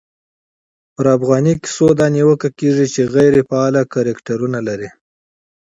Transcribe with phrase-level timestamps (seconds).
[0.93, 4.89] پرا فغانۍ کیسو دا نیوکه کېږي، چي غیري فعاله کرکټرونه لري.